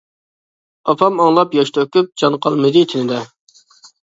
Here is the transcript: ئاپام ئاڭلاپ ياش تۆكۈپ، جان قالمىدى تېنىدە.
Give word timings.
ئاپام 0.93 1.19
ئاڭلاپ 1.25 1.53
ياش 1.57 1.73
تۆكۈپ، 1.77 2.09
جان 2.23 2.39
قالمىدى 2.47 2.83
تېنىدە. 2.95 3.21